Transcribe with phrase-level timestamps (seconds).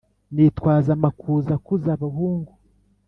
[0.35, 2.51] nitwaza amakuza akuza abahungu